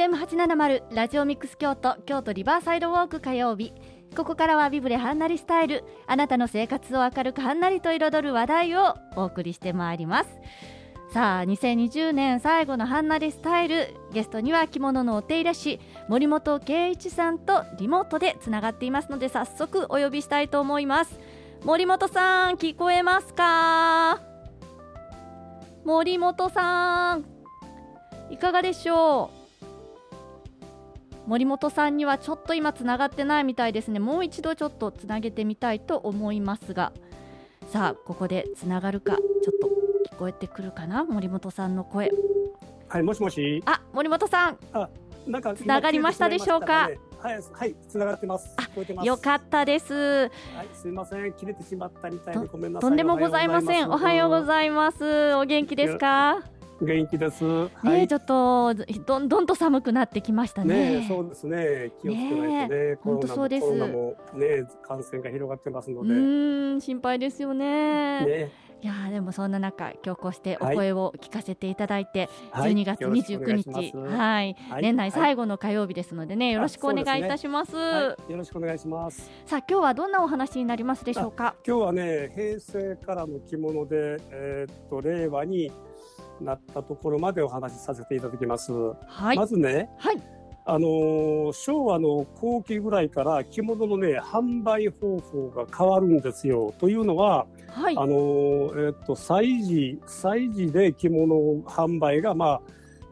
[0.00, 3.74] FM870 ラジオミックス京都京都リバーサイドウォーク火曜日。
[4.16, 5.84] ここからはビブレハンナリスタイル。
[6.06, 10.30] あなたの生活を明るくはんなりと彩る話題をお送りしてまいります。
[11.12, 13.94] さあ2020年最後のハンナリスタイル。
[14.10, 21.20] ゲストには着物のお手入れ師森本圭一さんとリモートでつながっていますので早速お呼びしたいと思います。
[21.62, 24.22] 森本さん聞こえますか？
[25.84, 27.26] 森本さん
[28.30, 29.39] いかがでしょう？
[31.26, 34.00] 森本さんにはちょっと今つながってないみたいですね。
[34.00, 36.92] もう一度ちょっとつなげてみたいと思いますが。
[37.70, 39.22] さあここでつながるかちょっ
[39.60, 41.04] と聞こえてくるかな？
[41.04, 42.10] 森本さんの声。
[42.88, 43.62] はいもしもし。
[43.66, 44.58] あ森本さん。
[44.72, 44.88] あ
[45.26, 46.88] なんかつながりましたでしょうか？
[46.88, 48.56] ね、はいはいつながってます。
[48.58, 49.06] 聞こえてます。
[49.06, 49.94] よかったです。
[49.94, 50.30] はい
[50.72, 51.32] すみません。
[51.34, 52.90] 切れてしまったみたいでごめんなさい。
[52.90, 53.90] とんでもございません。
[53.90, 55.34] おはようございます。
[55.34, 56.42] お元気ですか？
[56.80, 57.44] 元気です。
[57.44, 61.00] ね、はい、ちょっとどんどんと寒くなってきましたね。
[61.00, 61.92] ねそうですね。
[62.00, 62.98] 気をつけないとね。
[63.02, 63.66] 本当そうです。
[63.66, 66.14] もね感染が広がってますので。
[66.14, 66.16] う
[66.76, 68.24] ん心配ですよね。
[68.24, 81.56] ねいやでもそんな中今日こうしてお声を聞かせていただいて、はい、12月29日はい、はい、年内最後の火曜日ですのでねよろしくお願いいたします、ねはい、よろしくお願いしますさあ今日はどんなお話になりますでしょうか？
[81.66, 85.70] 今日はね平成からの着物でえー、っと令和に
[86.40, 88.72] なったところまでお話しさせていただきます。
[89.06, 90.22] はい、まずね、はい、
[90.64, 96.74] あの昭和の後期ぐらいから着物のね販売方法が変わるんですよ。
[96.78, 102.62] というのは、はい、あのえっと祭事祭事で着物販売がまあ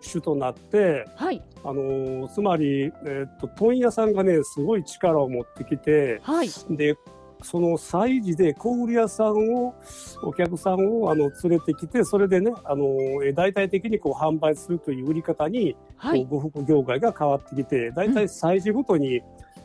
[0.01, 6.97] 主となって、はい、あのつまり、えっと問屋さんがねすごい力を持ってきて、はい、で
[7.43, 9.75] その催事で小売屋さんを、
[10.22, 12.87] お客さんをあの連れてきて、それでね、あの、
[13.34, 19.22] 大体的にこう販売するという売り方に、はい、呉服業界が変わってきて、大体催事ごとに、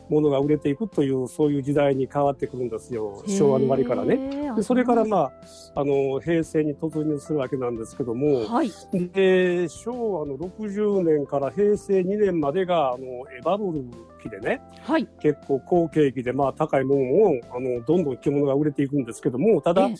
[0.08, 3.22] ものが売れていくというそういう時代に変わってくるんですよ。
[3.26, 4.52] 昭和の終わりからね。
[4.54, 5.32] でそれからま
[5.74, 8.70] ああの平成に突入するわけなんですけども、はい、
[9.12, 13.04] で昭和の60年から平成2年までがあの
[13.36, 13.84] エバブル
[14.22, 19.94] 期でね、はい、結構好景気でまあ高いものをあのどんどん着物が売れていくんですけどもただ、え。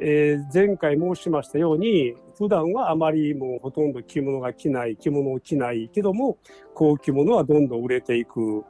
[0.00, 6.38] えー、前回申しましたように普段はあまりもうほとんど着物が着ない着物を着ないけども
[6.74, 8.64] 高級物はどんどん売れていく。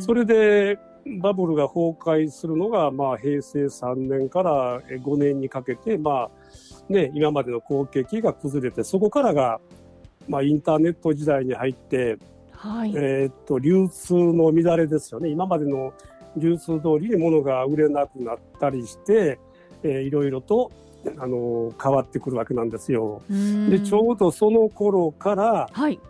[0.00, 0.78] それで
[1.20, 9.60] バブルが崩壊するのが、まあ、平成3年から5年にかけて、まあね、今までの好景気が崩れてそこからが、
[10.28, 12.18] まあ、インターネット時代に入って、
[12.50, 15.28] はい、えー、っと流通の乱れですよね。
[15.28, 15.94] 今までの
[16.36, 19.38] 流通通りに物が売れなくなったりして、
[19.82, 20.72] えー、いろいろと
[21.18, 23.22] あの変わってくるわけなんですよ。
[23.70, 26.00] でちょうどその頃から、はい、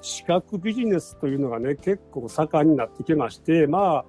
[0.00, 4.04] 資格ビジネスというのがね結構盛んになってきましてまあ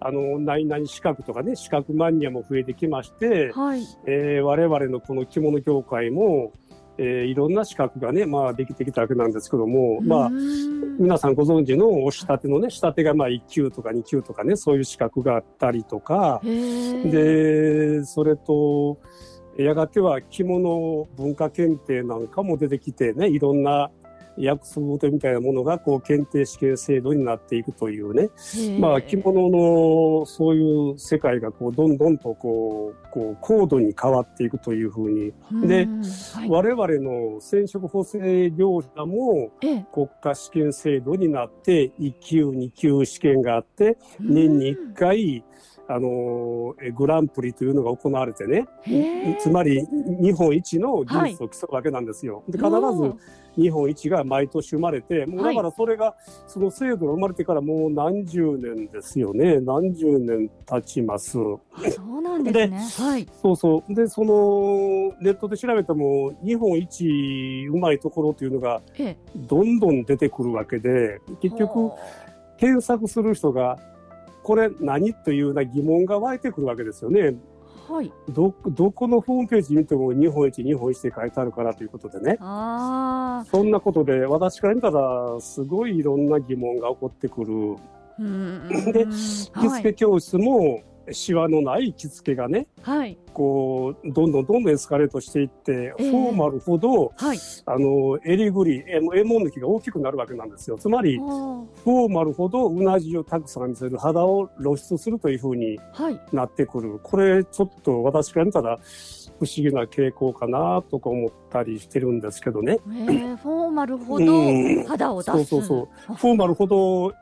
[0.00, 3.82] あの何々資格とかね資格マニアも増えてきまして、はい。
[4.06, 6.52] えー、我々のこの着物業界も
[6.98, 10.30] えー、いろんな資格がね、まあ、できてきたわけなんですけども、まあ、
[10.98, 18.98] 皆さんご存知のお仕立てのね、仕立てがまあ1級とか2級とかね、そういう資格があったりとか、で、それと、
[19.58, 23.90] やがては着物文化検定なんかも出てきてね、いろんな
[24.38, 28.28] 約束事みたいなものがこう検定試験制度になっていくというね、
[28.78, 35.32] まあ着物のそういう世界がこうどんどんとこうこう高度に変わっていくというふうに、
[35.66, 35.86] で、
[36.34, 39.52] はい、我々の染色補正業者も
[39.92, 45.44] 国家試験制度になって1級2級試験があって年に1回
[45.88, 48.66] あのグランプリというのが行われてね、
[49.40, 49.86] つまり
[50.20, 52.36] 日本一の技術を競うわけなんですよ。
[52.36, 53.14] はい、で必ず
[53.56, 56.14] 日本一が毎年生まれて、もうだからそれが、
[56.46, 59.60] その制度が生まれてからもう何十年ですよね。
[59.60, 61.32] 何十年経ちます。
[61.32, 61.60] そ
[62.18, 62.78] うなんですね。
[62.98, 63.26] はい。
[63.42, 63.94] そうそう。
[63.94, 68.82] で、その、ネットで調べても、日本一うまいところというのが、
[69.34, 71.92] どんどん出てくるわけで、結局、
[72.58, 73.78] 検索する人が、
[74.46, 77.34] これ何というような疑問が湧いてくるわけですよね。
[77.88, 82.36] はい、どどこのホームページ見ても日本一日本一って書いてあるからということでね。
[82.40, 87.76] あそんなことで私から見たらすごいいろんな疑問が起こってくる。
[88.92, 90.80] で着付け教室も、
[91.12, 100.78] シワのない着付けがね、はい、こうどんどんどんどんエスカレートしていって、えー、フォーマルほど、はい、あの襟ぐりええもん抜きが大きくなるわけなんですよ。
[100.78, 105.78] つまりフォーマルほどうなじをたくさん見せる肌を露出するというふうに
[106.32, 108.78] なってくる、はい、これちょっと私から見たら
[109.38, 112.78] 不思議な傾向かなとか思ったりしてるんですけどね。
[112.86, 116.14] えー、フォーマルほど肌を出す、うん、そうそうそう。
[116.14, 117.12] フォーマルほど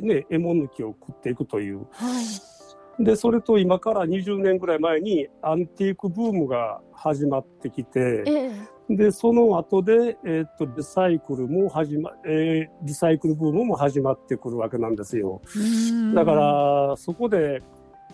[0.00, 1.86] ね獲物抜きを食っていくという。
[1.92, 2.51] はい
[2.98, 8.52] で、それと今から20年ぐらい前にアンティークブームが始まってきて、え
[8.90, 15.40] え、で、その後で、えー、っと、リサイクルも始ま、えー、リサイクルブームも始まってくるわけなんですよ。
[16.14, 17.62] だから、そこで、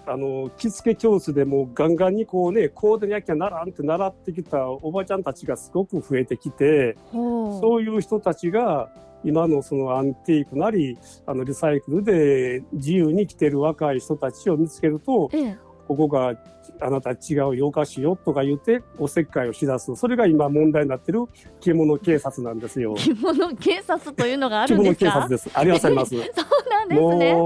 [0.06, 8.90] あの、着付け教室でもガンガンにこうね、コーデにやきゃならんって習ってきたおばちゃんたちがすごく増えてきて、そういう人たちが、
[9.24, 16.34] 今のそのアンティークなり、あのリサイクルで自由に来てる若い人たちを見つけると、ええ、ここが
[16.80, 17.16] あなた違
[17.48, 19.94] うよ、おかしいよとか言っておせっかいをしだす。
[19.96, 21.24] それが今問題になってる
[21.60, 22.94] 着物警察なんですよ。
[22.94, 25.10] 着物警察というのがあるんですか？
[25.10, 25.50] 着物警察です。
[25.54, 26.14] ありますあります。
[26.16, 26.24] そう
[26.70, 27.36] なんですね。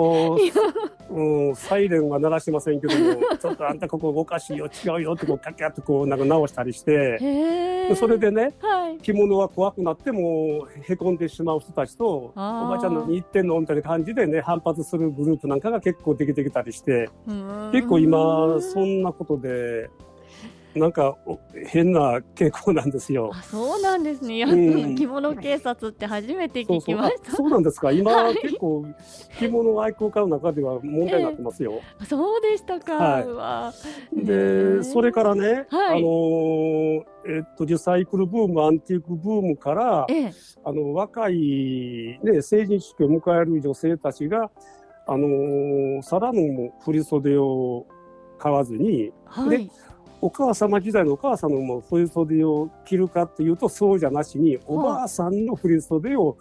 [1.15, 7.19] うん、サイレンは鳴らしませんけども、 ちょっとあんたここおかしいよ、違うよってこう、カキャッとこう、なんか直したりして、
[7.97, 17.11] それでね、はい、着物は怖くなっても、へこんでしまう人たちと、おばちゃんのに言ってんのみたいな感じでね、反発するグループなんかが結構できてきたりして、
[17.73, 19.91] 結構今、そんなことで、
[20.75, 21.17] なんか
[21.67, 23.31] 変な傾向なんですよ。
[23.35, 24.43] あそうなんですね。
[24.43, 27.33] うん、着物警察って初めて聞きました。
[27.33, 27.93] そうなんですか。
[27.93, 28.87] 今、はい、結構
[29.39, 31.81] 着物愛好家の中では問題になってますよ。
[32.01, 32.97] えー、そうでしたか。
[32.97, 33.73] は
[34.17, 40.33] い、で、それからね、はい、あのー、えっとリサイクルブーム、アンティークブームから、えー、
[40.65, 44.51] あの若いね成人式を迎える女性たちが
[45.07, 47.87] あのー、さらの振り袖を
[48.43, 49.71] 買わずに、はい、
[50.21, 56.37] お母様時代のお母さんのも振り袖を着るかっていうとそうじゃなしにおばあさんの振り袖を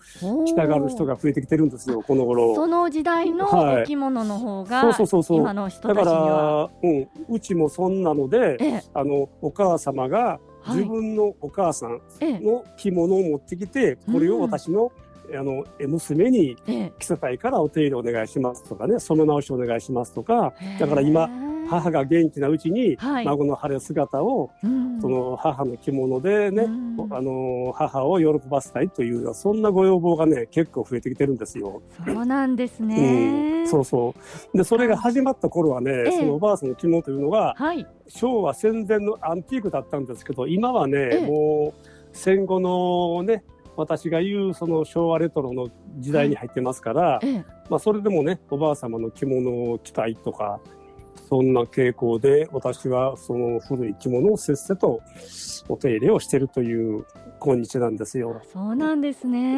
[0.48, 2.56] 着たがる人が増えてきてるんですよこの頃。
[2.56, 3.48] その時代の
[3.82, 5.38] お着物の方が、はい、そうそうそう。
[5.42, 6.06] 今の人たちには。
[6.06, 10.40] だから、うん、うちもそんなので、ええ、あのお母様が
[10.70, 14.92] 自分のお母さんの着物を持ってきて、これを私の、
[15.34, 16.58] あの娘に
[17.00, 21.30] 着せたいからお手入れお願いしますとかね染め直しお願いしますとかだから今
[21.72, 24.52] 母が元気なうちに、孫の晴れ姿を、
[25.00, 26.64] その母の着物でね、
[27.12, 31.82] あの母を喜ばせたいというそんなご要望がね結構増えてきてるんですよ。
[32.06, 34.14] そうなんですね、うん、そうそ
[34.54, 34.58] う。
[34.58, 43.46] でそれが始まった頃はね、えー、そのおばあさんの着物というのが、はい、昭和戦前のアンティークだったんですけど今はね、えー、もう戦後のね
[43.78, 45.70] 私が言うその昭和レトロの
[46.00, 50.60] 時代に入ってますから、はい、まあ、それでもねおばあ様の着物を着たいとか
[51.32, 55.00] そんな傾向で私はその古い着物をせっせと
[55.70, 57.06] お手入れをしているという
[57.40, 58.42] 今日なんですよ。
[58.52, 59.58] そうなんですね。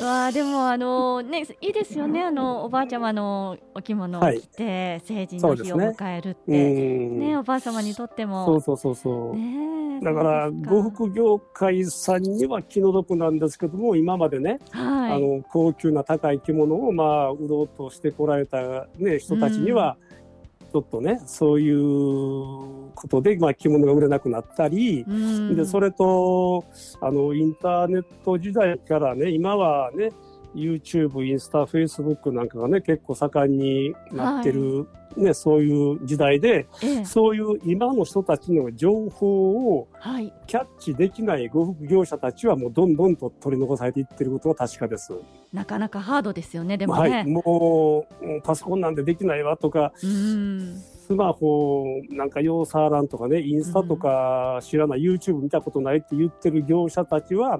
[0.00, 2.22] わあでもあのねいいですよね。
[2.22, 6.52] あのおばあちゃまのお着物を着て、はい、成人の日を迎えるって。
[6.52, 6.72] ね、
[7.30, 8.46] ね、おばあ様にとっても。
[8.46, 9.36] そうそうそうそう。
[9.36, 20.09] ね、だから呉服業界さんには気の毒なんですけども今までね、はい、あの高級な高い着物をまあ売ろうとしてこられたね人たちには、うん
[20.72, 25.04] ちょっとね、そういうことで、まあ、着物が売れなくなったり、
[25.56, 26.64] で、それと、
[27.00, 30.12] あの、インターネット時代からね、今はね、
[30.54, 39.88] YouTube、インスタ、フェイスブックなんかがね、結構盛んになってる、はい、ね、そういう時代で、ええ、そういう今の人たちの情報を
[40.46, 45.12] キャッチできない呉服業者たちはもうどんどんと取り残されていってることは確かです。
[45.52, 47.10] なかなかハードですよね、でもね。
[47.10, 49.92] はい、もう、パソコンなんでできないわとか、
[51.10, 57.58] スマホなんか用触らんとかね、インスタとか知らない、うん、YouTube 見たことないって言ってる業者たちは、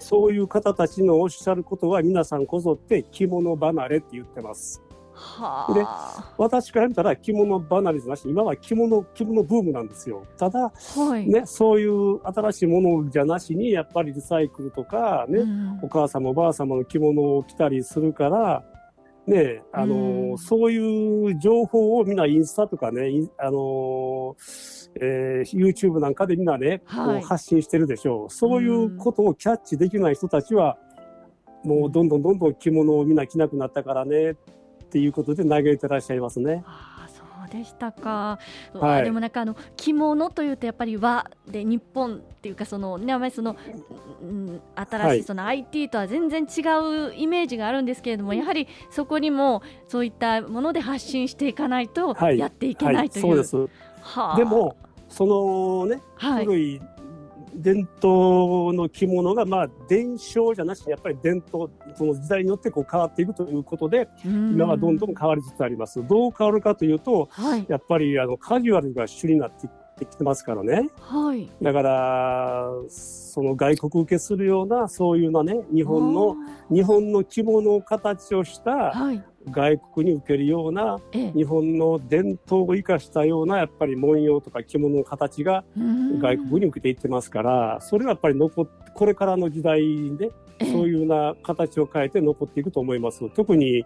[0.00, 4.82] そういう方たちのおっしゃることは皆さんこぞって着物離れって言ってます。
[5.12, 5.84] はで
[6.36, 8.28] 私から見たら着物離れじゃなし。
[8.28, 10.24] 今は着物着物ブームなんですよ。
[10.36, 18.64] ただ、はい、ね、そういう新しいものじゃなしにやっぱりリサイクルとかね、うん、お母様おばあ様の着物を着たりするから
[19.30, 23.08] ね、あの、うん、そういう情報をみんなインスタとかね、
[23.38, 24.36] あの
[25.00, 28.30] えー、YouTube なんかでみんなね、はい、発信してるでしょう。
[28.30, 30.78] そういうことをキャッチできない人たちは、
[31.64, 34.34] もうどんどんどんどん着物をみんな着なくなったからねっ
[34.90, 36.64] ていうことで嘆いてらっしゃいますね。
[37.50, 38.38] でしたか、
[38.72, 43.56] はい、でもなんかあの着物というとやっぱり和で日本っていうかそのねあまりその、
[44.22, 46.60] うん、新しいその IT とは全然違
[47.08, 53.26] うイメージがあるんですけれども、やはりそこにもそういったもので発信していかないとやっていけないという。
[53.26, 53.74] はいはい、そうです。
[54.02, 54.76] はあ、でも
[55.08, 56.80] そのね、古い
[57.54, 66.06] 伝統の着物が、まあ、伝承じゃなしに、やっぱり伝統、その時代によってこう変わっていくということで、今はどんどん変わりつつあります。
[66.06, 69.68] どう変わるかというと、はい、やっぱりあのカジュアルが主になって
[70.06, 70.88] きてますからね。
[71.00, 71.48] はい。
[71.60, 76.36] だから、その外国受けするような、そういうなね、日本の、
[76.70, 78.92] 日本の着物を形をした、
[79.48, 85.64] 外国に受けるような、日本の伝統を生かしたような、やっぱり文様とか着物の形が
[86.20, 89.80] 外国に受けていってますから、それはやっぱり残っこれからの時代
[90.16, 90.30] で、
[90.60, 93.28] そういうような形を変えて残っていくと思います。
[93.30, 93.84] 特に、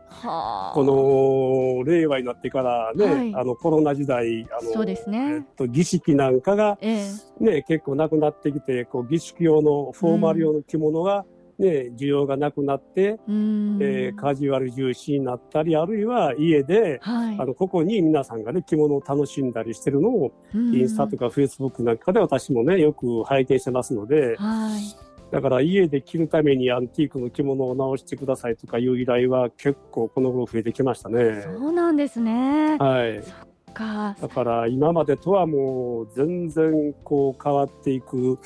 [0.74, 7.06] この令和になってからね、はい、あのコロナ時代、あのそうですね、えっと、儀式なんかが、え
[7.40, 11.24] え、ね、結構なくなってきて、こう儀式用のフォーマル用の着物が、
[11.58, 31.42] ね、需要がなくなって、えー、カジュアル重視になったり、あるいは家で、はい、あの、ここに皆さんがね、着物を楽しんだりしてるのを、インスタとかフェイスブックなんかで私もね、よく拝見してますので、はいだから家で着るためにアンティークの着物を直してくださいとかいう依頼は結構この頃増えてきましたね。
[31.42, 32.76] そうなんですね。
[32.78, 33.20] はい。
[33.20, 33.34] そっ
[33.74, 34.16] か。
[34.20, 38.38] だから今までとはもう全然こう変わっていく。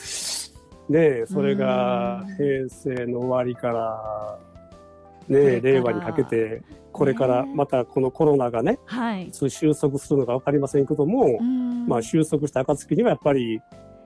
[0.88, 4.38] ねそれが平成の終わりから
[5.28, 11.38] ね令和にかけてこれからまたこのコロナがね、はい、収束するのか分かりませんけども、
[11.86, 13.60] まあ収束した暁にはやっぱり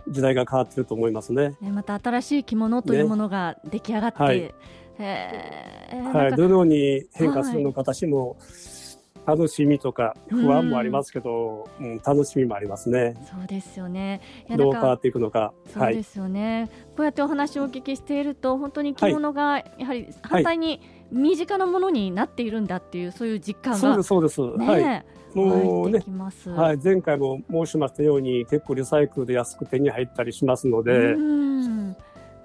[0.09, 1.57] 時代が変わってると思いますね。
[1.61, 4.55] ねまた新しい着物というものが出来上がって、
[4.99, 8.37] ね、はい、はい、どのように変化するのか、私も
[9.27, 13.15] 楽しみとか不安もありますけど、うん、楽しみもありますね。
[13.31, 14.21] そうですよね。
[14.57, 15.53] どう変わっていくのか。
[15.67, 24.67] そうですよね、はい、こうやってお話をお聞きしていると、本当に着物がやはり反対に身近なものになっているんだっていう、そういう実感が、そうですそうです。
[24.67, 25.05] ね、はい。
[25.35, 26.05] もうね、
[26.55, 31.17] はい、前回も申しましたように結構リサイクルで安く手に入ったりしますので、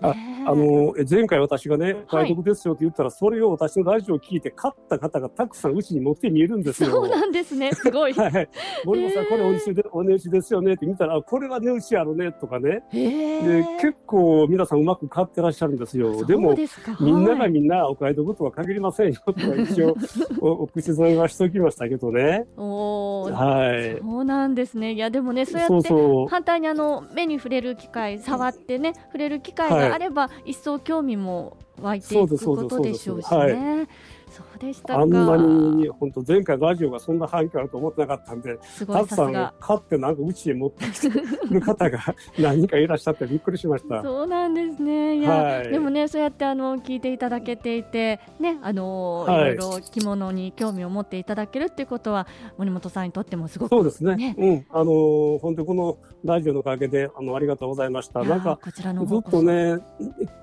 [0.02, 0.14] あ
[0.48, 6.90] あの前回私がね、外国ですよって言ったら、それを私のラジオを聞いて、買った方がたくさんうちに持って見えるんですよ。
[6.90, 8.14] そうなんですね、すごい。
[8.16, 8.50] はい、
[8.86, 12.84] 森本さん、これお値打ちでお値打ちですよねって見たら、これは値打ちやろねとかね。
[12.94, 16.26] で結構皆さんうまく買ってらっしゃるんですよ。
[16.26, 16.56] でも、
[17.02, 19.98] みんながみんなお買い得とは限りませんよとか一応
[20.40, 22.46] おお口添えはしておきましたけどね。
[22.56, 24.00] おはい。
[24.02, 24.94] そうなんですね。
[24.94, 25.90] いやでもね、そうやって
[26.30, 33.88] 反対にあの目に触れる機会、触ってね、触れる機会があれば、はい、一層興味も湧いていくことでしょうしね。
[34.30, 41.10] そうでしたあんなに本当前回ラジオがそんな反響あると思ってなかったんで、たくさん買ってなんかうちへ持ってきて
[41.50, 42.00] る方が
[42.38, 44.02] 何人かいらっしゃってびっくりしました。
[44.04, 45.18] そうなんですね。
[45.18, 54.16] いや、はい、でもねそうやってあの聞いていただけていてねあの、はい、いろいろ着物に興味を持っていただけるっていうことは森本さんにとってもすごく、そうですね。
[54.16, 58.24] ねうん、あの本当このラジオのおかげであのありがとうございました。
[58.24, 59.78] なんかずっとね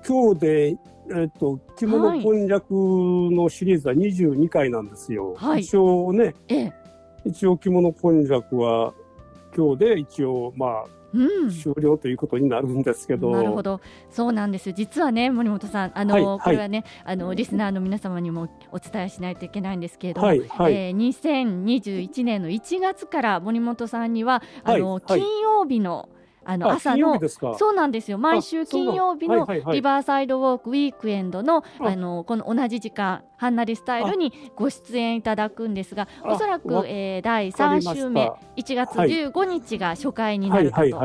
[0.05, 0.77] 今日で
[1.11, 2.73] えっと、着物今弱
[3.31, 5.35] のシリーズは22回なんですよ。
[5.35, 6.73] はい、一応ね、ええ、
[7.25, 8.93] 一応着物今弱は
[9.55, 13.31] 今日で一応まあ、うん、終了ということになるんですけど。
[13.31, 13.79] なるほど。
[14.09, 14.73] そうなんです。
[14.73, 26.09] 実はね、森本さん、あの、はい、これはね、あの、リスナーの皆様にもお伝えしないといけないんですけれども、はいはい、えー、2021年の1月から森本さんには、あの、金曜日の
[26.45, 27.19] あの朝の
[27.57, 28.17] そうなんですよ。
[28.17, 31.95] 毎週金曜日のリバーサイドウォークウィークエンドのあ。
[31.95, 40.99] のこの同じ時間ハンナリスタイルにご出演いただくんですがおそらく、えー、第3週目1月15日が初回になるかと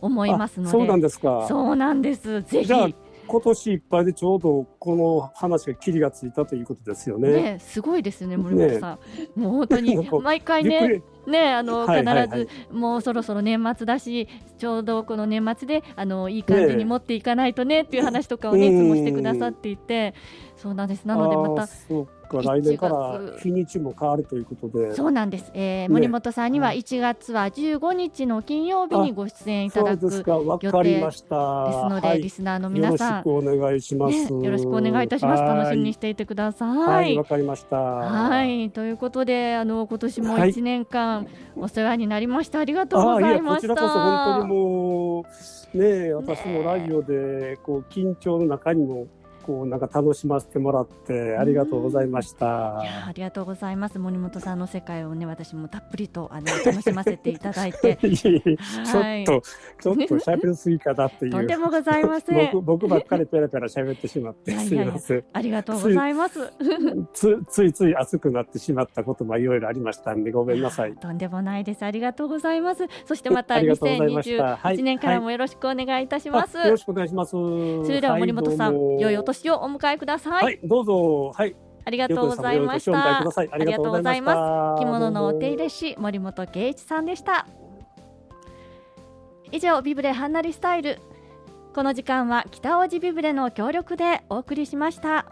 [0.00, 1.46] 思いますので、そうなんですか。
[1.48, 2.42] そうなんです。
[2.42, 2.94] ぜひ。
[3.26, 7.30] 今年いっぱいでちょうどこの話が切りがついたということですよね。
[7.30, 8.98] ねすごいですね森本さん。
[9.18, 12.02] ね、もう本当に 毎回ねねあの、必
[12.36, 14.28] ずもうそろそろ年末だし
[14.58, 20.14] ちょうどこの年末であのいい感じに持っていかないとねっていう話とかをね、いつもしてくださっていて。
[20.56, 21.04] そうなんです。
[21.04, 21.68] なのでまた
[22.42, 22.42] か。
[22.42, 24.94] 来年から日にちも変わるということで。
[24.94, 33.28] そうなんです、えー、森本さんには1月は15日の金曜日にご出演いただく予定ですので、はい、リスナーの皆さん。
[33.28, 35.42] よろしくお願いします、ね、よろしくお願いいたします。
[35.42, 36.78] 楽しみにしていてください。
[36.78, 37.76] はいわ、かりました。
[37.76, 38.70] はい。
[38.70, 41.13] ということであの今年も1年間
[41.56, 43.68] お世話になりました、ありがとうございました。
[43.68, 45.24] こちらこそ本当にも
[45.74, 49.06] うね私もラジオでこう緊張の中にも
[49.46, 52.80] こうなんか楽しませてもらってありがとうございました。
[52.82, 53.98] いやありがとうございます。
[53.98, 57.98] 森本さんの世界をね私もたっぷりとあの楽しませていただいて。
[58.06, 59.42] いいちょっと
[59.80, 61.32] ちょっと喋りすぎかなっていう。
[61.32, 62.50] とんでもございません。
[62.52, 65.24] 僕僕ばっかりペラペラ喋ってしまってすみません。
[65.32, 66.52] ありがとうございます。
[67.12, 70.94] つついつい熱くなってしまったこともいろいろありましたんでごめんなさい。
[70.94, 71.84] とんでもないです。
[71.84, 72.86] ありがとうございます。
[73.04, 77.30] そしてまた2021年からもよろしくお願いいたします、はい、よろしくお願いします。
[77.30, 77.36] そ
[77.88, 80.44] れでは森本さん、良いお年をお迎えください。
[80.44, 81.32] はい、どうぞ。
[81.34, 81.54] はい。
[81.86, 83.18] ありがとうございました。
[83.18, 84.82] ありがとうございます。
[84.82, 87.46] 着物のお手入れ師森本圭一さんでした。
[89.52, 90.98] 以上ビブレハンナリスタイル
[91.74, 95.26] この時間は北大路ビブレの協力でお送りしました。